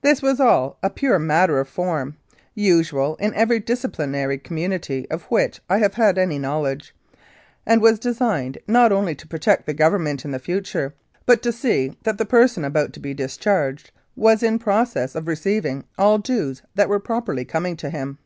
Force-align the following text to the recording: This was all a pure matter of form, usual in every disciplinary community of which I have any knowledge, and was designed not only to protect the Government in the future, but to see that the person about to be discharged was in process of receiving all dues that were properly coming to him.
This 0.00 0.20
was 0.22 0.40
all 0.40 0.76
a 0.82 0.90
pure 0.90 1.20
matter 1.20 1.60
of 1.60 1.68
form, 1.68 2.16
usual 2.52 3.14
in 3.20 3.32
every 3.34 3.60
disciplinary 3.60 4.36
community 4.36 5.08
of 5.08 5.22
which 5.30 5.60
I 5.70 5.78
have 5.78 5.96
any 6.18 6.36
knowledge, 6.36 6.92
and 7.64 7.80
was 7.80 8.00
designed 8.00 8.58
not 8.66 8.90
only 8.90 9.14
to 9.14 9.24
protect 9.28 9.66
the 9.66 9.72
Government 9.72 10.24
in 10.24 10.32
the 10.32 10.40
future, 10.40 10.94
but 11.26 11.42
to 11.42 11.52
see 11.52 11.96
that 12.02 12.18
the 12.18 12.24
person 12.26 12.64
about 12.64 12.92
to 12.94 12.98
be 12.98 13.14
discharged 13.14 13.92
was 14.16 14.42
in 14.42 14.58
process 14.58 15.14
of 15.14 15.28
receiving 15.28 15.84
all 15.96 16.18
dues 16.18 16.62
that 16.74 16.88
were 16.88 16.98
properly 16.98 17.44
coming 17.44 17.76
to 17.76 17.90
him. 17.90 18.18